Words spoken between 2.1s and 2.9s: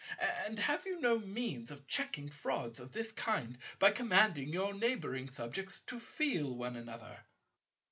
frauds